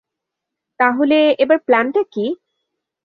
তাহলে 0.79 1.17
এবার 1.43 1.57
প্ল্যানটা 1.59 2.01
কী? 2.13 2.25